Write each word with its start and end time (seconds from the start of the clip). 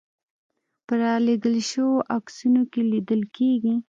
په 0.85 0.93
رالېږل 1.01 1.55
شویو 1.69 2.05
عکسونو 2.15 2.61
کې 2.71 2.81
لیدل 2.91 3.21
کېږي. 3.35 3.75